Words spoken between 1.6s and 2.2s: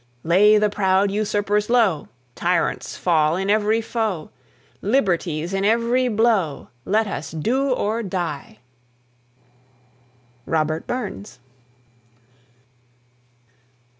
low!